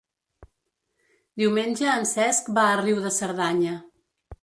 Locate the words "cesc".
2.15-2.53